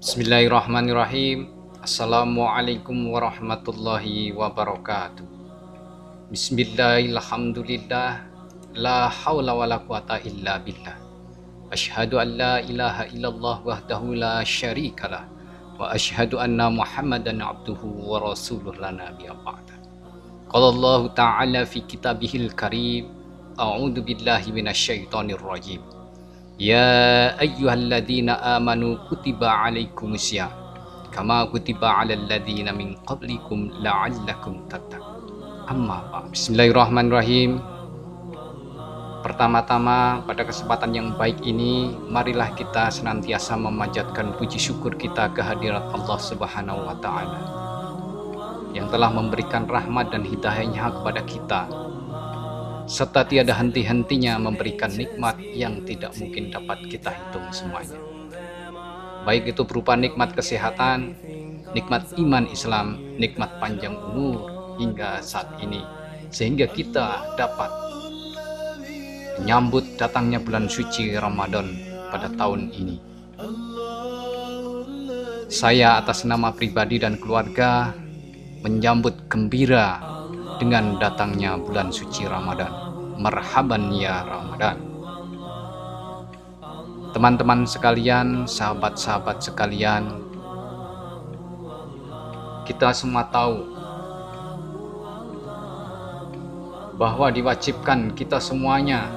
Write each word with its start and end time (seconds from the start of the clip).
Bismillahirrahmanirrahim. 0.00 1.52
Assalamualaikum 1.84 3.12
warahmatullahi 3.12 4.32
wabarakatuh. 4.32 5.28
Bismillahirrahmanirrahim. 6.32 8.80
La 8.80 9.12
hawla 9.12 9.52
wa 9.52 9.68
la 9.68 9.76
quwata 9.76 10.16
illa 10.24 10.56
billah. 10.56 10.96
Ashhadu 11.68 12.16
an 12.16 12.32
la 12.32 12.64
ilaha 12.64 13.12
illallah 13.12 13.60
wahdahu 13.60 14.16
la 14.16 14.40
syarikalah 14.40 15.28
wa 15.76 15.92
ashhadu 15.92 16.40
anna 16.40 16.72
Muhammadan 16.72 17.44
abduhu 17.44 18.00
wa 18.00 18.24
rasuluh 18.24 18.72
la 18.80 18.96
nabiyya 18.96 19.36
ba'da. 19.44 19.76
Qala 20.48 20.80
Allah 20.80 21.12
Ta'ala 21.12 21.68
fi 21.68 21.84
kitabihil 21.84 22.56
karim. 22.56 23.12
A'udzu 23.60 24.00
billahi 24.00 24.48
minasyaitonir 24.48 25.44
rajim. 25.44 25.84
Ya 26.60 27.32
ayyuhalladzina 27.40 28.36
amanu 28.60 29.00
kutiba 29.08 29.48
alaikumusya 29.64 30.52
kama 31.08 31.48
kutiba 31.48 32.04
alal 32.04 32.28
ladzina 32.28 32.68
min 32.68 33.00
qablikum 33.08 33.72
la'allakum 33.80 34.68
tattaqun. 34.68 35.24
Amma 35.64 36.04
ba. 36.12 36.28
Bismillahirrahmanirrahim. 36.28 37.64
Pertama-tama 39.24 40.20
pada 40.28 40.44
kesempatan 40.44 40.92
yang 40.92 41.16
baik 41.16 41.40
ini 41.48 41.96
marilah 42.12 42.52
kita 42.52 42.92
senantiasa 42.92 43.56
memanjatkan 43.56 44.36
puji 44.36 44.60
syukur 44.60 45.00
kita 45.00 45.32
kehadirat 45.32 45.88
Allah 45.96 46.20
Subhanahu 46.20 46.84
wa 46.84 46.96
taala 47.00 47.40
yang 48.76 48.92
telah 48.92 49.08
memberikan 49.08 49.64
rahmat 49.64 50.12
dan 50.12 50.28
hidayahnya 50.28 50.92
kepada 50.92 51.24
kita 51.24 51.72
serta 52.90 53.22
tiada 53.22 53.54
henti-hentinya 53.54 54.34
memberikan 54.42 54.90
nikmat 54.90 55.38
yang 55.54 55.86
tidak 55.86 56.10
mungkin 56.18 56.50
dapat 56.50 56.82
kita 56.90 57.14
hitung 57.14 57.46
semuanya. 57.54 57.94
Baik 59.22 59.54
itu 59.54 59.62
berupa 59.62 59.94
nikmat 59.94 60.34
kesehatan, 60.34 61.14
nikmat 61.70 62.10
iman 62.18 62.50
Islam, 62.50 62.98
nikmat 63.14 63.62
panjang 63.62 63.94
umur 63.94 64.50
hingga 64.82 65.22
saat 65.22 65.46
ini, 65.62 65.86
sehingga 66.34 66.66
kita 66.66 67.38
dapat 67.38 67.70
menyambut 69.38 69.86
datangnya 69.94 70.42
bulan 70.42 70.66
suci 70.66 71.14
Ramadan 71.14 71.70
pada 72.10 72.26
tahun 72.34 72.74
ini. 72.74 72.96
Saya 75.46 76.02
atas 76.02 76.26
nama 76.26 76.50
pribadi 76.50 76.98
dan 76.98 77.22
keluarga 77.22 77.94
menyambut 78.66 79.30
gembira 79.30 80.19
dengan 80.60 81.00
datangnya 81.00 81.56
bulan 81.56 81.88
suci 81.88 82.28
Ramadan. 82.28 82.68
Marhaban 83.16 83.88
ya 83.88 84.20
Ramadan. 84.28 84.76
Teman-teman 87.16 87.64
sekalian, 87.64 88.44
sahabat-sahabat 88.44 89.40
sekalian, 89.40 90.20
kita 92.68 92.92
semua 92.94 93.26
tahu 93.32 93.66
bahwa 97.00 97.32
diwajibkan 97.32 98.12
kita 98.12 98.36
semuanya 98.38 99.08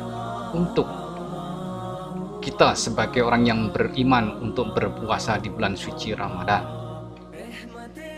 untuk 0.56 0.88
kita 2.40 2.76
sebagai 2.76 3.24
orang 3.24 3.44
yang 3.44 3.62
beriman 3.70 4.40
untuk 4.40 4.72
berpuasa 4.72 5.38
di 5.38 5.52
bulan 5.52 5.76
suci 5.76 6.16
Ramadan. 6.16 6.64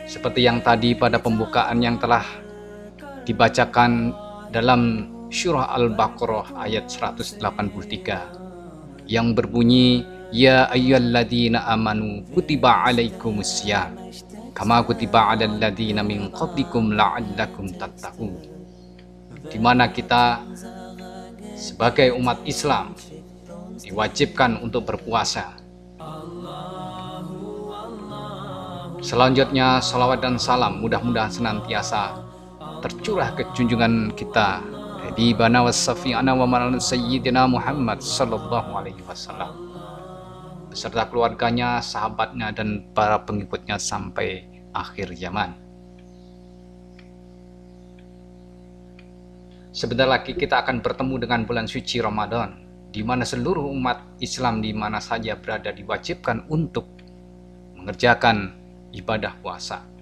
Seperti 0.05 0.45
yang 0.45 0.61
tadi 0.61 0.93
pada 0.93 1.17
pembukaan 1.17 1.81
yang 1.81 1.97
telah 1.97 2.44
dibacakan 3.25 4.13
dalam 4.53 5.09
surah 5.33 5.73
Al-Baqarah 5.75 6.61
ayat 6.61 6.85
183 6.87 7.41
yang 9.09 9.35
berbunyi 9.35 10.15
Ya 10.33 10.65
ayyuhalladzina 10.73 11.69
amanu 11.69 12.25
kutiba 12.33 12.83
alaikumusiyam 12.83 13.93
kama 14.57 14.81
kutiba 14.81 15.31
alal 15.31 15.61
ladzina 15.61 16.01
min 16.01 16.33
qablikum 16.33 16.97
la'allakum 16.97 17.69
tattaqun. 17.77 18.33
Di 19.45 19.61
mana 19.61 19.93
kita 19.93 20.41
sebagai 21.53 22.09
umat 22.17 22.41
Islam 22.43 22.97
diwajibkan 23.79 24.65
untuk 24.65 24.89
berpuasa. 24.89 25.61
Selanjutnya 29.05 29.77
salawat 29.85 30.25
dan 30.25 30.41
salam 30.41 30.81
mudah-mudahan 30.81 31.29
senantiasa 31.29 32.24
tercurah 32.85 33.33
ke 33.33 33.41
junjungan 33.57 34.13
kita 34.13 34.61
habibana 35.01 35.65
wassafi'ana 35.65 36.37
wa 36.37 36.45
maulana 36.45 36.77
sayyidina 36.77 37.49
Muhammad 37.49 37.97
sallallahu 37.97 38.77
alaihi 38.77 39.01
wasallam 39.09 39.65
beserta 40.69 41.07
keluarganya, 41.09 41.81
sahabatnya 41.81 42.53
dan 42.53 42.85
para 42.93 43.23
pengikutnya 43.23 43.79
sampai 43.79 44.43
akhir 44.75 45.15
zaman. 45.15 45.55
Sebentar 49.71 50.03
lagi 50.05 50.35
kita 50.35 50.61
akan 50.61 50.83
bertemu 50.83 51.15
dengan 51.25 51.47
bulan 51.47 51.65
suci 51.65 52.03
Ramadan 52.03 52.59
di 52.91 53.01
mana 53.07 53.23
seluruh 53.23 53.65
umat 53.71 54.19
Islam 54.19 54.59
di 54.59 54.75
mana 54.75 54.99
saja 54.99 55.39
berada 55.39 55.71
diwajibkan 55.71 56.51
untuk 56.51 56.85
mengerjakan 57.79 58.51
ibadah 58.91 59.31
puasa. 59.39 59.94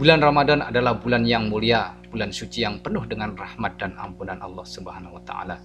Bulan 0.00 0.24
Ramadan 0.24 0.64
adalah 0.64 0.96
bulan 0.96 1.28
yang 1.28 1.52
mulia, 1.52 1.92
bulan 2.08 2.32
suci 2.32 2.64
yang 2.64 2.80
penuh 2.80 3.04
dengan 3.04 3.36
rahmat 3.36 3.76
dan 3.76 3.92
ampunan 4.00 4.40
Allah 4.40 4.64
Subhanahu 4.64 5.20
wa 5.20 5.22
taala. 5.28 5.60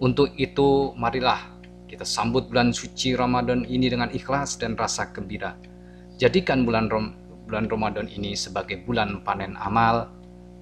Untuk 0.00 0.32
itu, 0.40 0.96
marilah 0.96 1.60
kita 1.84 2.08
sambut 2.08 2.48
bulan 2.48 2.72
suci 2.72 3.12
Ramadan 3.12 3.68
ini 3.68 3.92
dengan 3.92 4.08
ikhlas 4.16 4.56
dan 4.56 4.80
rasa 4.80 5.12
gembira. 5.12 5.60
Jadikan 6.16 6.64
bulan 6.64 6.88
Rom 6.88 7.12
bulan 7.44 7.68
Ramadan 7.68 8.08
ini 8.08 8.32
sebagai 8.32 8.80
bulan 8.80 9.20
panen 9.28 9.52
amal, 9.60 10.08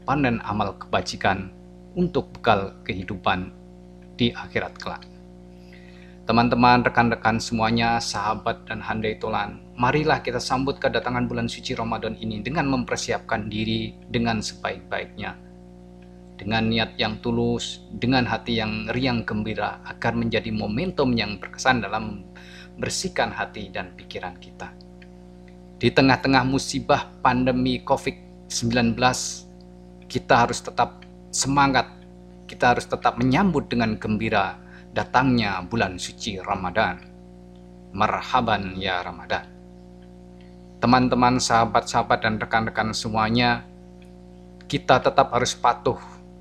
panen 0.03 0.43
amal 0.43 0.75
kebajikan 0.83 1.55
untuk 1.95 2.35
bekal 2.35 2.75
kehidupan 2.83 3.55
di 4.19 4.35
akhirat 4.35 4.75
kelak. 4.75 5.07
Teman-teman, 6.29 6.85
rekan-rekan 6.85 7.41
semuanya, 7.41 7.97
sahabat 8.05 8.69
dan 8.69 8.85
handai 8.85 9.17
tolan, 9.17 9.65
marilah 9.81 10.21
kita 10.21 10.37
sambut 10.37 10.77
kedatangan 10.77 11.25
bulan 11.25 11.49
suci 11.49 11.73
Ramadan 11.73 12.21
ini 12.21 12.45
dengan 12.45 12.69
mempersiapkan 12.69 13.49
diri 13.49 13.97
dengan 14.13 14.45
sebaik-baiknya. 14.45 15.33
Dengan 16.37 16.69
niat 16.69 17.01
yang 17.01 17.25
tulus, 17.25 17.81
dengan 17.97 18.29
hati 18.29 18.61
yang 18.61 18.93
riang 18.93 19.25
gembira 19.25 19.81
agar 19.89 20.13
menjadi 20.13 20.53
momentum 20.53 21.17
yang 21.17 21.41
berkesan 21.41 21.81
dalam 21.81 22.29
bersihkan 22.77 23.33
hati 23.33 23.73
dan 23.73 23.97
pikiran 23.97 24.37
kita. 24.37 24.69
Di 25.81 25.89
tengah-tengah 25.89 26.45
musibah 26.45 27.09
pandemi 27.25 27.81
COVID-19, 27.81 29.01
kita 30.13 30.45
harus 30.45 30.61
tetap 30.61 31.09
semangat, 31.33 31.89
kita 32.45 32.77
harus 32.77 32.85
tetap 32.85 33.17
menyambut 33.17 33.73
dengan 33.73 33.97
gembira 33.97 34.68
datangnya 34.99 35.63
bulan 35.63 35.95
suci 35.95 36.43
Ramadan. 36.43 36.99
Marhaban 37.95 38.75
ya 38.75 38.99
Ramadan. 39.07 39.47
Teman-teman, 40.83 41.39
sahabat-sahabat 41.39 42.19
dan 42.19 42.35
rekan-rekan 42.43 42.91
semuanya, 42.91 43.63
kita 44.67 44.99
tetap 44.99 45.31
harus 45.31 45.55
patuh 45.55 45.99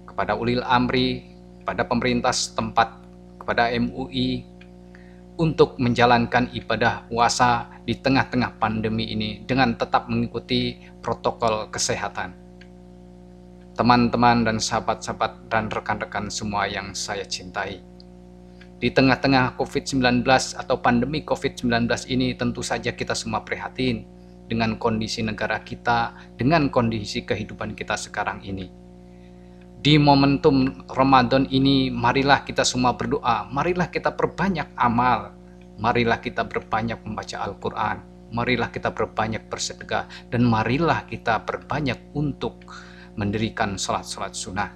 kepada 0.09 0.33
ulil 0.33 0.65
amri, 0.65 1.37
pada 1.61 1.85
pemerintah 1.85 2.33
setempat, 2.33 2.97
kepada 3.37 3.69
MUI, 3.77 4.45
untuk 5.37 5.77
menjalankan 5.77 6.49
ibadah 6.53 7.05
puasa 7.05 7.69
di 7.85 7.93
tengah-tengah 7.93 8.57
pandemi 8.57 9.13
ini 9.13 9.45
dengan 9.45 9.77
tetap 9.77 10.09
mengikuti 10.09 10.81
protokol 11.01 11.69
kesehatan. 11.69 12.33
Teman-teman 13.77 14.41
dan 14.41 14.57
sahabat-sahabat 14.57 15.49
dan 15.53 15.69
rekan-rekan 15.69 16.33
semua 16.33 16.65
yang 16.65 16.97
saya 16.97 17.25
cintai, 17.25 17.96
di 18.77 18.93
tengah-tengah 18.93 19.57
COVID-19 19.57 20.21
atau 20.53 20.75
pandemi 20.77 21.25
COVID-19 21.25 21.89
ini 22.13 22.37
tentu 22.37 22.61
saja 22.61 22.93
kita 22.93 23.17
semua 23.17 23.41
prihatin 23.41 24.05
dengan 24.45 24.77
kondisi 24.77 25.25
negara 25.25 25.59
kita, 25.65 26.13
dengan 26.37 26.69
kondisi 26.69 27.25
kehidupan 27.25 27.73
kita 27.73 27.97
sekarang 27.97 28.45
ini. 28.45 28.69
Di 29.77 29.97
momentum 29.97 30.85
Ramadan 30.89 31.49
ini, 31.49 31.89
marilah 31.89 32.45
kita 32.45 32.61
semua 32.65 32.93
berdoa, 32.93 33.45
marilah 33.49 33.89
kita 33.89 34.13
perbanyak 34.13 34.73
amal, 34.77 35.33
marilah 35.77 36.21
kita 36.21 36.45
berbanyak 36.45 37.01
membaca 37.01 37.37
Al-Quran, 37.45 37.97
marilah 38.33 38.69
kita 38.73 38.93
berbanyak 38.93 39.45
bersedekah, 39.49 40.09
dan 40.29 40.41
marilah 40.45 41.05
kita 41.05 41.41
berbanyak 41.45 41.97
untuk 42.17 42.61
mendirikan 43.17 43.77
sholat-sholat 43.77 44.33
sunnah. 44.33 44.71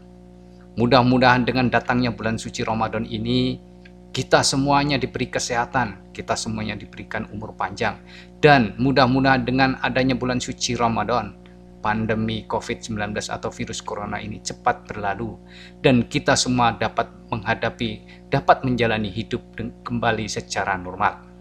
Mudah-mudahan 0.79 1.43
dengan 1.43 1.67
datangnya 1.67 2.15
bulan 2.15 2.39
suci 2.39 2.63
Ramadan 2.63 3.03
ini, 3.03 3.70
kita 4.11 4.43
semuanya 4.43 4.99
diberi 4.99 5.31
kesehatan, 5.31 6.11
kita 6.11 6.35
semuanya 6.35 6.75
diberikan 6.75 7.31
umur 7.31 7.55
panjang, 7.55 7.95
dan 8.43 8.75
mudah-mudahan 8.75 9.47
dengan 9.47 9.79
adanya 9.79 10.19
bulan 10.19 10.43
suci 10.43 10.75
Ramadan, 10.75 11.31
pandemi 11.79 12.43
COVID-19 12.43 13.15
atau 13.31 13.49
virus 13.55 13.79
corona 13.79 14.19
ini 14.19 14.43
cepat 14.43 14.83
berlalu, 14.91 15.39
dan 15.79 16.03
kita 16.11 16.35
semua 16.35 16.75
dapat 16.75 17.07
menghadapi, 17.31 18.03
dapat 18.27 18.67
menjalani 18.67 19.07
hidup 19.07 19.41
kembali 19.87 20.27
secara 20.27 20.75
normal. 20.75 21.31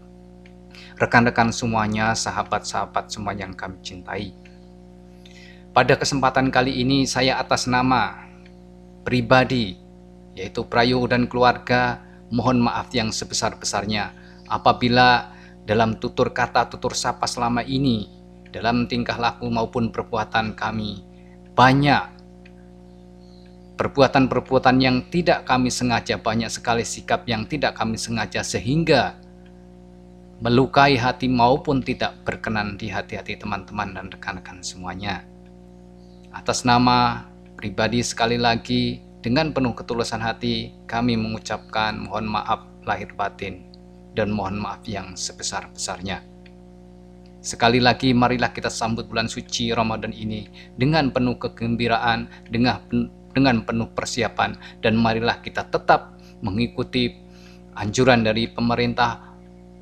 rekan-rekan 1.01 1.49
semuanya, 1.49 2.13
sahabat-sahabat 2.13 3.09
semua 3.09 3.33
yang 3.33 3.57
kami 3.57 3.81
cintai. 3.81 4.37
Pada 5.73 5.97
kesempatan 5.97 6.53
kali 6.53 6.77
ini 6.77 7.09
saya 7.09 7.41
atas 7.41 7.65
nama 7.65 8.29
pribadi 9.01 9.81
yaitu 10.37 10.61
Prayo 10.67 11.01
dan 11.09 11.25
keluarga 11.25 12.10
mohon 12.31 12.63
maaf 12.63 12.89
yang 12.95 13.11
sebesar-besarnya 13.11 14.15
apabila 14.47 15.35
dalam 15.67 15.99
tutur 15.99 16.33
kata 16.33 16.71
tutur 16.71 16.97
sapa 16.97 17.27
selama 17.29 17.61
ini 17.61 18.09
dalam 18.49 18.87
tingkah 18.87 19.15
laku 19.19 19.47
maupun 19.47 19.91
perbuatan 19.93 20.57
kami 20.57 21.03
banyak 21.53 22.21
perbuatan-perbuatan 23.81 24.77
yang 24.77 25.09
tidak 25.09 25.41
kami 25.49 25.73
sengaja, 25.73 26.21
banyak 26.21 26.53
sekali 26.53 26.85
sikap 26.85 27.25
yang 27.25 27.49
tidak 27.49 27.73
kami 27.73 27.97
sengaja 27.97 28.45
sehingga 28.45 29.17
melukai 30.37 31.01
hati 31.01 31.25
maupun 31.25 31.81
tidak 31.81 32.13
berkenan 32.21 32.77
di 32.77 32.93
hati-hati 32.93 33.41
teman-teman 33.41 33.97
dan 33.97 34.05
rekan-rekan 34.13 34.61
semuanya. 34.61 35.25
Atas 36.29 36.61
nama 36.61 37.25
pribadi 37.57 38.05
sekali 38.05 38.37
lagi 38.37 39.01
dengan 39.21 39.53
penuh 39.53 39.77
ketulusan 39.77 40.17
hati 40.17 40.73
kami 40.89 41.13
mengucapkan 41.13 41.93
mohon 41.93 42.25
maaf 42.25 42.65
lahir 42.89 43.13
batin 43.13 43.69
dan 44.17 44.33
mohon 44.33 44.57
maaf 44.57 44.81
yang 44.89 45.13
sebesar-besarnya. 45.13 46.25
Sekali 47.41 47.77
lagi 47.81 48.13
marilah 48.13 48.53
kita 48.53 48.69
sambut 48.69 49.05
bulan 49.05 49.29
suci 49.29 49.73
Ramadan 49.73 50.13
ini 50.13 50.49
dengan 50.73 51.13
penuh 51.13 51.37
kegembiraan, 51.37 52.49
dengan 52.49 52.81
dengan 53.31 53.61
penuh 53.61 53.89
persiapan 53.93 54.81
dan 54.81 54.97
marilah 54.97 55.37
kita 55.41 55.69
tetap 55.69 56.17
mengikuti 56.41 57.13
anjuran 57.77 58.25
dari 58.25 58.49
pemerintah 58.49 59.31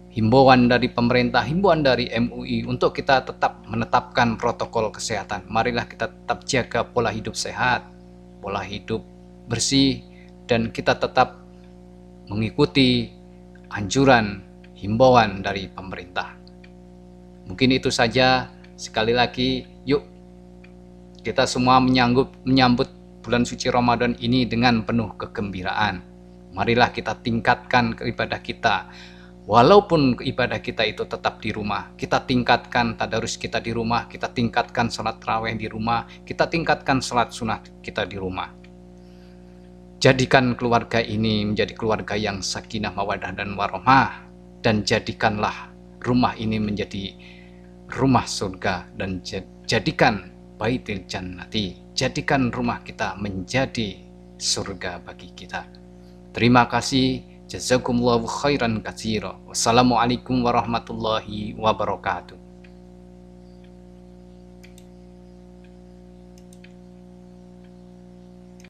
himbauan 0.09 0.67
dari 0.67 0.91
pemerintah, 0.91 1.45
himbauan 1.47 1.85
dari 1.85 2.11
MUI 2.11 2.67
untuk 2.67 2.91
kita 2.91 3.23
tetap 3.23 3.63
menetapkan 3.71 4.35
protokol 4.35 4.91
kesehatan. 4.91 5.47
Marilah 5.47 5.87
kita 5.87 6.11
tetap 6.11 6.43
jaga 6.43 6.83
pola 6.83 7.13
hidup 7.13 7.37
sehat, 7.37 7.87
pola 8.43 8.59
hidup 8.65 9.18
bersih, 9.49 10.05
dan 10.45 10.69
kita 10.69 10.95
tetap 10.95 11.41
mengikuti 12.29 13.09
anjuran 13.73 14.45
himbauan 14.77 15.41
dari 15.41 15.67
pemerintah. 15.67 16.37
Mungkin 17.49 17.73
itu 17.73 17.89
saja. 17.89 18.53
Sekali 18.79 19.11
lagi, 19.11 19.67
yuk 19.83 20.07
kita 21.19 21.43
semua 21.43 21.83
menyambut, 21.83 22.31
menyambut 22.47 22.87
bulan 23.19 23.43
suci 23.43 23.67
Ramadan 23.67 24.15
ini 24.23 24.47
dengan 24.47 24.87
penuh 24.87 25.19
kegembiraan. 25.19 25.99
Marilah 26.55 26.95
kita 26.95 27.19
tingkatkan 27.19 27.99
ibadah 27.99 28.39
kita. 28.39 28.87
Walaupun 29.49 30.21
ibadah 30.21 30.61
kita 30.61 30.85
itu 30.85 31.09
tetap 31.09 31.41
di 31.41 31.49
rumah, 31.49 31.91
kita 31.97 32.21
tingkatkan 32.23 32.93
tadarus 32.93 33.33
kita 33.35 33.57
di 33.57 33.73
rumah, 33.73 34.05
kita 34.05 34.29
tingkatkan 34.29 34.93
salat 34.93 35.17
raweh 35.19 35.57
di 35.57 35.65
rumah, 35.65 36.05
kita 36.21 36.45
tingkatkan 36.45 37.01
salat 37.01 37.33
sunnah 37.33 37.59
kita 37.81 38.05
di 38.05 38.15
rumah. 38.15 38.58
Jadikan 39.99 40.55
keluarga 40.55 41.03
ini 41.03 41.43
menjadi 41.43 41.75
keluarga 41.75 42.15
yang 42.15 42.39
sakinah, 42.39 42.95
mawadah, 42.95 43.35
dan 43.35 43.59
warahmah. 43.59 44.31
Dan 44.59 44.83
jadikanlah 44.83 45.71
rumah 46.03 46.35
ini 46.35 46.59
menjadi 46.59 47.15
rumah 47.95 48.27
surga 48.27 48.91
dan 48.99 49.23
jadikan 49.63 50.35
baitil 50.59 51.07
jannati 51.07 51.89
jadikan 51.99 52.47
rumah 52.47 52.79
kita 52.79 53.19
menjadi 53.19 53.99
surga 54.39 55.03
bagi 55.03 55.35
kita. 55.35 55.67
Terima 56.31 56.63
kasih. 56.71 57.27
Jazakumullahu 57.49 58.29
khairan 58.29 58.79
katsira. 58.79 59.35
Wassalamualaikum 59.49 60.45
warahmatullahi 60.45 61.57
wabarakatuh. 61.59 62.48